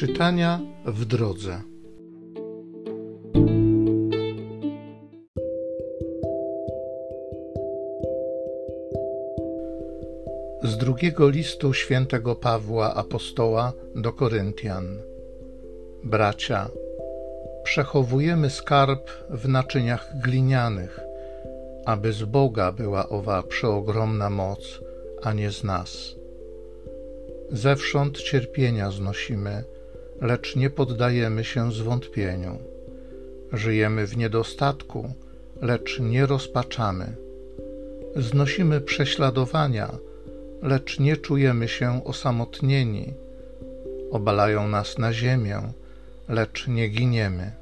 Czytania 0.00 0.60
w 0.84 1.04
drodze. 1.04 1.60
Z 10.62 10.76
drugiego 10.76 11.28
listu 11.28 11.74
świętego 11.74 12.34
Pawła 12.34 12.94
apostoła 12.94 13.72
do 13.94 14.12
Koryntian. 14.12 15.02
Bracia, 16.04 16.68
przechowujemy 17.62 18.50
skarb 18.50 19.10
w 19.30 19.48
naczyniach 19.48 20.12
glinianych, 20.22 21.00
aby 21.84 22.12
z 22.12 22.24
Boga 22.24 22.72
była 22.72 23.08
owa 23.08 23.42
przeogromna 23.42 24.30
moc, 24.30 24.80
a 25.22 25.32
nie 25.32 25.50
z 25.50 25.64
nas. 25.64 26.14
Zewsząd 27.50 28.18
cierpienia 28.18 28.90
znosimy, 28.90 29.64
lecz 30.20 30.56
nie 30.56 30.70
poddajemy 30.70 31.44
się 31.44 31.72
zwątpieniu. 31.72 32.58
Żyjemy 33.52 34.06
w 34.06 34.16
niedostatku, 34.16 35.12
lecz 35.62 36.00
nie 36.00 36.26
rozpaczamy. 36.26 37.16
Znosimy 38.16 38.80
prześladowania, 38.80 39.88
lecz 40.62 41.00
nie 41.00 41.16
czujemy 41.16 41.68
się 41.68 42.04
osamotnieni. 42.04 43.14
Obalają 44.10 44.68
nas 44.68 44.98
na 44.98 45.12
ziemię, 45.12 45.60
lecz 46.28 46.68
nie 46.68 46.88
giniemy. 46.88 47.52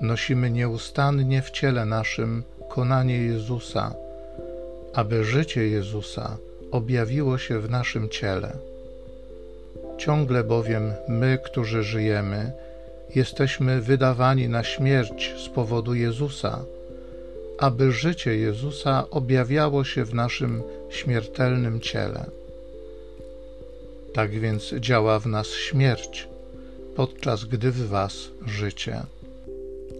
Nosimy 0.00 0.50
nieustannie 0.50 1.42
w 1.42 1.50
ciele 1.50 1.84
naszym 1.84 2.42
konanie 2.68 3.18
Jezusa, 3.18 3.94
aby 4.94 5.24
życie 5.24 5.68
Jezusa 5.68 6.36
objawiło 6.70 7.38
się 7.38 7.60
w 7.60 7.70
naszym 7.70 8.08
ciele. 8.08 8.52
Ciągle 9.98 10.44
bowiem 10.44 10.92
my, 11.08 11.38
którzy 11.44 11.82
żyjemy, 11.82 12.52
jesteśmy 13.14 13.80
wydawani 13.80 14.48
na 14.48 14.64
śmierć 14.64 15.34
z 15.44 15.48
powodu 15.48 15.94
Jezusa, 15.94 16.64
aby 17.58 17.92
życie 17.92 18.36
Jezusa 18.36 19.10
objawiało 19.10 19.84
się 19.84 20.04
w 20.04 20.14
naszym 20.14 20.62
śmiertelnym 20.90 21.80
ciele. 21.80 22.24
Tak 24.14 24.30
więc 24.30 24.74
działa 24.80 25.18
w 25.18 25.26
nas 25.26 25.46
śmierć, 25.46 26.28
podczas 26.96 27.44
gdy 27.44 27.70
w 27.70 27.88
Was 27.88 28.14
życie. 28.46 29.02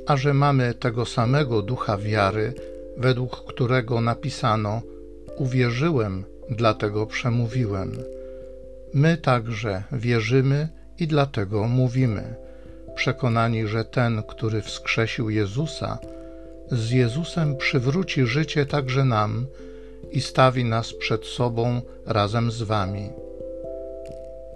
A 0.06 0.16
że 0.16 0.34
mamy 0.34 0.74
tego 0.74 1.06
samego 1.06 1.62
ducha 1.62 1.98
wiary, 1.98 2.54
według 2.96 3.44
którego 3.44 4.00
napisano: 4.00 4.82
Uwierzyłem, 5.36 6.24
dlatego 6.50 7.06
przemówiłem. 7.06 7.98
My 8.94 9.16
także 9.16 9.82
wierzymy 9.92 10.68
i 10.98 11.06
dlatego 11.06 11.64
mówimy, 11.64 12.34
przekonani, 12.94 13.66
że 13.66 13.84
ten, 13.84 14.22
który 14.22 14.62
wskrzesił 14.62 15.30
Jezusa, 15.30 15.98
z 16.70 16.90
Jezusem 16.90 17.56
przywróci 17.56 18.26
życie 18.26 18.66
także 18.66 19.04
nam 19.04 19.46
i 20.10 20.20
stawi 20.20 20.64
nas 20.64 20.94
przed 20.94 21.24
sobą 21.24 21.80
razem 22.06 22.50
z 22.50 22.62
Wami. 22.62 23.10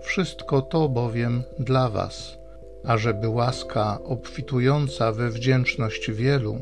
Wszystko 0.02 0.62
to 0.62 0.88
bowiem 0.88 1.42
dla 1.58 1.88
Was, 1.88 2.38
ażeby 2.84 3.28
łaska 3.28 3.98
obfitująca 4.04 5.12
we 5.12 5.30
wdzięczność 5.30 6.10
wielu 6.10 6.60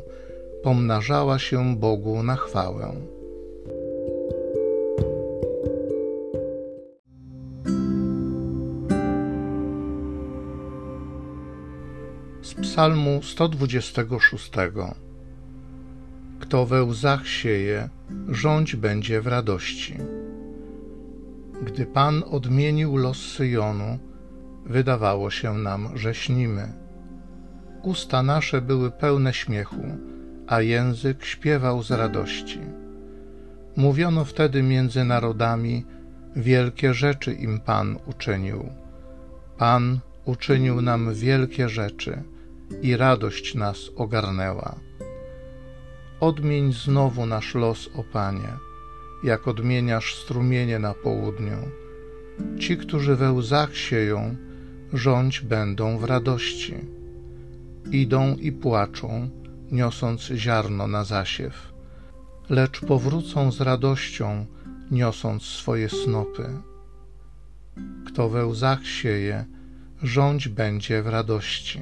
pomnażała 0.63 1.39
się 1.39 1.75
Bogu 1.75 2.23
na 2.23 2.35
chwałę. 2.35 2.95
Z 12.51 12.55
Psalmu 12.55 13.21
126. 13.23 14.51
Kto 16.39 16.65
we 16.65 16.83
łzach 16.83 17.27
sieje, 17.27 17.89
rządź 18.29 18.75
będzie 18.75 19.21
w 19.21 19.27
radości. 19.27 19.97
Gdy 21.65 21.85
Pan 21.85 22.23
odmienił 22.31 22.97
los 22.97 23.17
Syjonu, 23.17 23.99
wydawało 24.65 25.29
się 25.29 25.53
nam, 25.53 25.97
że 25.97 26.13
śnimy. 26.15 26.73
Usta 27.83 28.23
nasze 28.23 28.61
były 28.61 28.91
pełne 28.91 29.33
śmiechu, 29.33 29.83
a 30.47 30.61
język 30.61 31.25
śpiewał 31.25 31.83
z 31.83 31.91
radości. 31.91 32.59
Mówiono 33.75 34.25
wtedy 34.25 34.63
między 34.63 35.03
narodami, 35.03 35.85
wielkie 36.35 36.93
rzeczy 36.93 37.33
im 37.33 37.59
Pan 37.59 37.97
uczynił. 38.05 38.69
Pan 39.57 39.99
uczynił 40.25 40.81
nam 40.81 41.13
wielkie 41.13 41.69
rzeczy 41.69 42.23
i 42.81 42.97
radość 42.97 43.55
nas 43.55 43.77
ogarnęła. 43.95 44.75
Odmień 46.19 46.73
znowu 46.73 47.25
nasz 47.25 47.55
los, 47.55 47.89
o 47.95 48.03
Panie, 48.03 48.53
jak 49.23 49.47
odmieniasz 49.47 50.15
strumienie 50.15 50.79
na 50.79 50.93
południu. 50.93 51.57
Ci, 52.59 52.77
którzy 52.77 53.15
we 53.15 53.31
łzach 53.31 53.75
sieją, 53.75 54.35
rządź 54.93 55.41
będą 55.41 55.97
w 55.97 56.03
radości. 56.03 56.75
Idą 57.91 58.35
i 58.35 58.51
płaczą, 58.51 59.29
niosąc 59.71 60.21
ziarno 60.21 60.87
na 60.87 61.03
zasiew, 61.03 61.73
lecz 62.49 62.81
powrócą 62.81 63.51
z 63.51 63.61
radością, 63.61 64.45
niosąc 64.91 65.43
swoje 65.43 65.89
snopy. 65.89 66.49
Kto 68.07 68.29
we 68.29 68.45
łzach 68.45 68.85
sieje, 68.85 69.45
rządź 70.03 70.47
będzie 70.47 71.03
w 71.03 71.07
radości. 71.07 71.79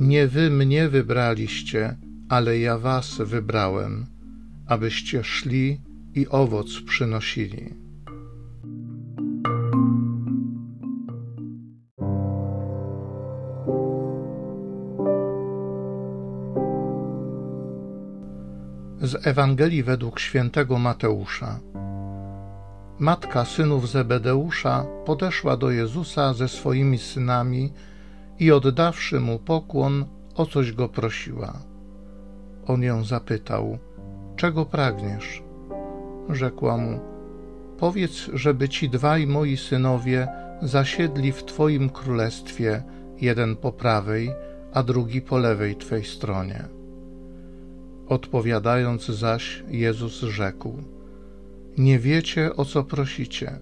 Nie 0.00 0.28
wy 0.28 0.50
mnie 0.50 0.88
wybraliście, 0.88 1.96
ale 2.28 2.58
ja 2.58 2.78
was 2.78 3.18
wybrałem, 3.18 4.06
abyście 4.66 5.24
szli 5.24 5.80
i 6.14 6.28
owoc 6.28 6.82
przynosili. 6.86 7.74
Z 19.02 19.26
Ewangelii 19.26 19.82
według 19.82 20.20
świętego 20.20 20.78
Mateusza. 20.78 21.60
Matka 22.98 23.44
synów 23.44 23.90
Zebedeusza 23.90 24.86
podeszła 25.04 25.56
do 25.56 25.70
Jezusa 25.70 26.34
ze 26.34 26.48
swoimi 26.48 26.98
synami 26.98 27.72
i 28.38 28.52
oddawszy 28.52 29.20
mu 29.20 29.38
pokłon, 29.38 30.04
o 30.34 30.46
coś 30.46 30.72
go 30.72 30.88
prosiła. 30.88 31.62
On 32.66 32.82
ją 32.82 33.04
zapytał: 33.04 33.78
Czego 34.36 34.66
pragniesz? 34.66 35.42
Rzekła 36.28 36.76
mu: 36.76 37.00
Powiedz, 37.78 38.30
żeby 38.32 38.68
ci 38.68 38.88
dwaj 38.88 39.26
moi 39.26 39.56
synowie 39.56 40.28
zasiedli 40.62 41.32
w 41.32 41.44
Twoim 41.44 41.90
królestwie, 41.90 42.82
jeden 43.20 43.56
po 43.56 43.72
prawej, 43.72 44.30
a 44.72 44.82
drugi 44.82 45.20
po 45.20 45.38
lewej 45.38 45.76
Twej 45.76 46.04
stronie. 46.04 46.64
Odpowiadając 48.08 49.06
zaś, 49.06 49.64
Jezus 49.68 50.20
rzekł: 50.20 50.82
Nie 51.78 51.98
wiecie, 51.98 52.56
o 52.56 52.64
co 52.64 52.84
prosicie. 52.84 53.58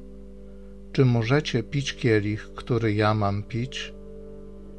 Czy 0.92 1.04
możecie 1.04 1.62
pić 1.62 1.94
kielich, 1.94 2.50
który 2.54 2.94
ja 2.94 3.14
mam 3.14 3.42
pić? 3.42 3.94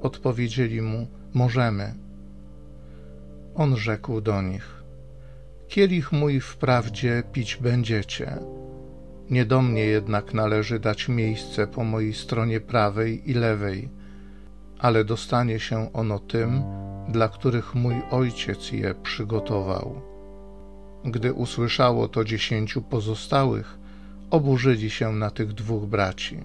Odpowiedzieli 0.06 0.82
mu: 0.82 1.08
Możemy. 1.34 1.94
On 3.56 3.78
rzekł 3.78 4.22
do 4.22 4.42
nich: 4.42 4.84
Kielich 5.68 6.12
mój 6.12 6.40
wprawdzie 6.40 7.24
pić 7.32 7.58
będziecie. 7.62 8.38
Nie 9.30 9.46
do 9.46 9.62
mnie 9.62 9.86
jednak 9.86 10.34
należy 10.34 10.80
dać 10.80 11.10
miejsce 11.10 11.68
po 11.68 11.84
mojej 11.84 12.14
stronie 12.14 12.60
prawej 12.60 13.32
i 13.32 13.34
lewej, 13.34 13.90
ale 14.80 15.06
dostanie 15.06 15.60
się 15.60 15.94
ono 15.94 16.20
tym, 16.20 16.64
dla 17.10 17.30
których 17.30 17.76
mój 17.76 17.96
ojciec 18.12 18.72
je 18.72 18.96
przygotował. 19.04 20.02
Gdy 21.06 21.34
usłyszało 21.34 22.08
to 22.08 22.24
dziesięciu 22.24 22.82
pozostałych, 22.82 23.78
oburzyli 24.32 24.90
się 24.90 25.12
na 25.12 25.30
tych 25.30 25.54
dwóch 25.54 25.86
braci. 25.86 26.44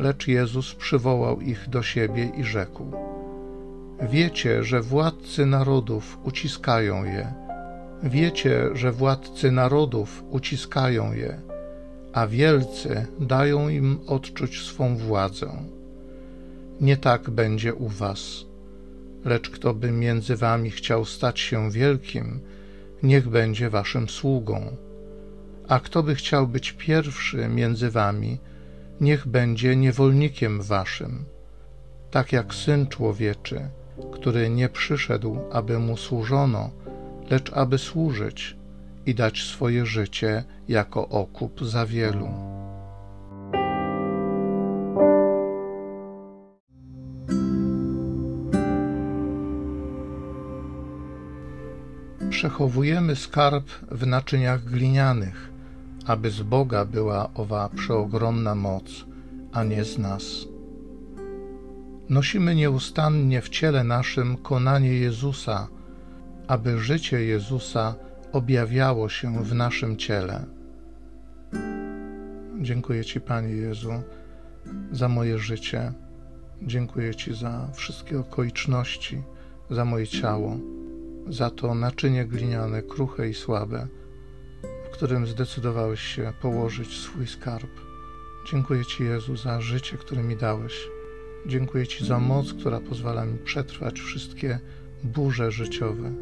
Lecz 0.00 0.28
Jezus 0.28 0.74
przywołał 0.74 1.40
ich 1.40 1.68
do 1.68 1.82
siebie 1.82 2.32
i 2.36 2.44
rzekł: 2.44 2.84
Wiecie, 4.10 4.64
że 4.64 4.82
władcy 4.82 5.46
narodów 5.46 6.18
uciskają 6.24 7.04
je. 7.04 7.32
Wiecie, 8.02 8.70
że 8.74 8.92
władcy 8.92 9.52
narodów 9.52 10.24
uciskają 10.30 11.12
je, 11.12 11.40
a 12.12 12.26
wielcy 12.26 13.06
dają 13.20 13.68
im 13.68 14.00
odczuć 14.06 14.62
swą 14.62 14.96
władzę. 14.96 15.50
Nie 16.80 16.96
tak 16.96 17.30
będzie 17.30 17.74
u 17.74 17.88
was. 17.88 18.44
lecz 19.24 19.50
kto 19.50 19.74
by 19.74 19.92
między 19.92 20.36
wami 20.36 20.70
chciał 20.70 21.04
stać 21.04 21.40
się 21.40 21.70
wielkim, 21.70 22.40
niech 23.02 23.28
będzie 23.28 23.70
waszym 23.70 24.08
sługą. 24.08 24.76
A 25.68 25.80
kto 25.80 26.02
by 26.02 26.14
chciał 26.14 26.46
być 26.46 26.72
pierwszy 26.72 27.48
między 27.48 27.90
wami, 27.90 28.38
niech 29.00 29.28
będzie 29.28 29.76
niewolnikiem 29.76 30.62
waszym, 30.62 31.24
tak 32.10 32.32
jak 32.32 32.54
syn 32.54 32.86
człowieczy, 32.86 33.60
który 34.12 34.50
nie 34.50 34.68
przyszedł, 34.68 35.38
aby 35.52 35.78
mu 35.78 35.96
służono, 35.96 36.70
lecz 37.30 37.52
aby 37.52 37.78
służyć 37.78 38.56
i 39.06 39.14
dać 39.14 39.42
swoje 39.42 39.86
życie 39.86 40.44
jako 40.68 41.08
okup 41.08 41.64
za 41.64 41.86
wielu. 41.86 42.28
Przechowujemy 52.30 53.16
skarb 53.16 53.68
w 53.90 54.06
naczyniach 54.06 54.64
glinianych, 54.64 55.49
aby 56.10 56.30
z 56.30 56.42
Boga 56.42 56.84
była 56.84 57.30
owa 57.34 57.68
przeogromna 57.68 58.54
moc, 58.54 59.06
a 59.52 59.64
nie 59.64 59.84
z 59.84 59.98
nas. 59.98 60.22
Nosimy 62.08 62.54
nieustannie 62.54 63.42
w 63.42 63.48
ciele 63.48 63.84
naszym 63.84 64.36
konanie 64.36 64.94
Jezusa, 64.94 65.68
aby 66.48 66.78
życie 66.78 67.24
Jezusa 67.24 67.94
objawiało 68.32 69.08
się 69.08 69.44
w 69.44 69.54
naszym 69.54 69.96
ciele. 69.96 70.44
Dziękuję 72.60 73.04
Ci, 73.04 73.20
Panie 73.20 73.54
Jezu, 73.54 73.92
za 74.92 75.08
moje 75.08 75.38
życie. 75.38 75.92
Dziękuję 76.62 77.14
Ci 77.14 77.34
za 77.34 77.68
wszystkie 77.72 78.20
okoliczności, 78.20 79.22
za 79.70 79.84
moje 79.84 80.06
ciało, 80.06 80.56
za 81.28 81.50
to 81.50 81.74
naczynie 81.74 82.24
gliniane, 82.24 82.82
kruche 82.82 83.28
i 83.28 83.34
słabe, 83.34 83.86
którym 85.00 85.26
zdecydowałeś 85.26 86.00
się 86.00 86.32
położyć 86.40 86.98
swój 86.98 87.26
skarb. 87.26 87.70
Dziękuję 88.50 88.84
Ci, 88.84 89.04
Jezu, 89.04 89.36
za 89.36 89.60
życie, 89.60 89.96
które 89.96 90.22
mi 90.22 90.36
dałeś. 90.36 90.88
Dziękuję 91.46 91.86
Ci 91.86 92.06
za 92.06 92.18
moc, 92.18 92.52
która 92.52 92.80
pozwala 92.80 93.24
mi 93.24 93.38
przetrwać 93.38 94.00
wszystkie 94.00 94.58
burze 95.04 95.52
życiowe. 95.52 96.12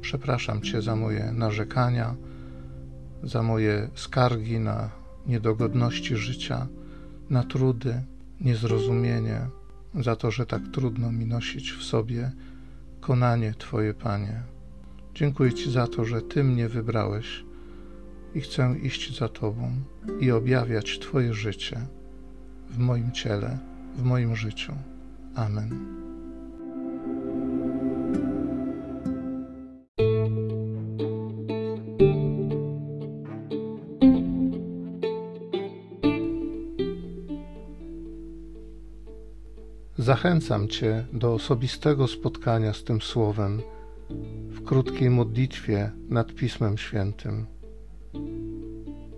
Przepraszam 0.00 0.62
Cię 0.62 0.82
za 0.82 0.96
moje 0.96 1.32
narzekania, 1.32 2.14
za 3.22 3.42
moje 3.42 3.90
skargi 3.94 4.60
na 4.60 4.90
niedogodności 5.26 6.16
życia, 6.16 6.66
na 7.30 7.44
trudy, 7.44 8.02
niezrozumienie, 8.40 9.48
za 10.00 10.16
to, 10.16 10.30
że 10.30 10.46
tak 10.46 10.62
trudno 10.72 11.12
mi 11.12 11.26
nosić 11.26 11.72
w 11.72 11.82
sobie 11.82 12.32
konanie 13.00 13.54
Twoje, 13.58 13.94
Panie. 13.94 14.42
Dziękuję 15.14 15.52
Ci 15.52 15.70
za 15.70 15.86
to, 15.86 16.04
że 16.04 16.22
Ty 16.22 16.44
mnie 16.44 16.68
wybrałeś 16.68 17.44
i 18.34 18.40
chcę 18.40 18.74
iść 18.82 19.18
za 19.18 19.28
Tobą 19.28 19.70
i 20.20 20.30
objawiać 20.30 20.98
Twoje 20.98 21.34
życie 21.34 21.80
w 22.70 22.78
moim 22.78 23.12
ciele, 23.12 23.58
w 23.96 24.02
moim 24.02 24.36
życiu. 24.36 24.72
Amen. 25.34 26.04
Zachęcam 39.98 40.68
Cię 40.68 41.06
do 41.12 41.34
osobistego 41.34 42.06
spotkania 42.06 42.72
z 42.72 42.84
tym 42.84 43.00
Słowem 43.00 43.62
w 44.48 44.64
krótkiej 44.64 45.10
modlitwie 45.10 45.90
nad 46.08 46.34
Pismem 46.34 46.78
Świętym. 46.78 47.53